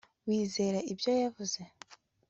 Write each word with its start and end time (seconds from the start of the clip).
Wizera 0.27 0.79
ibyo 0.93 1.11
yavuze 1.23 1.59